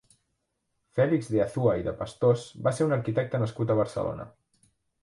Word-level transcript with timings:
Fèlix 0.99 1.29
de 1.35 1.43
Azúa 1.45 1.75
i 1.81 1.85
de 1.89 1.95
Pastors 2.01 2.49
va 2.69 2.75
ser 2.79 2.89
un 2.89 2.97
arquitecte 2.99 3.47
nascut 3.47 3.77
a 3.77 3.79
Barcelona. 3.83 4.29